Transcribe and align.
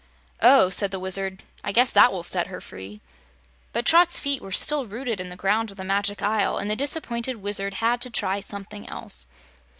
"Oh!" 0.41 0.69
said 0.69 0.89
the 0.89 0.97
Wizard, 0.99 1.43
"I 1.63 1.71
guess 1.71 1.91
that 1.91 2.11
will 2.11 2.23
set 2.23 2.47
her 2.47 2.59
free." 2.59 3.01
But 3.71 3.85
Trot's 3.85 4.17
feet 4.17 4.41
were 4.41 4.51
still 4.51 4.87
rooted 4.87 5.19
in 5.19 5.29
the 5.29 5.35
ground 5.35 5.69
of 5.69 5.77
the 5.77 5.83
Magic 5.83 6.23
Isle, 6.23 6.57
and 6.57 6.71
the 6.71 6.75
disappointed 6.75 7.35
Wizard 7.35 7.75
had 7.75 8.01
to 8.01 8.09
try 8.09 8.39
something 8.39 8.89
else. 8.89 9.27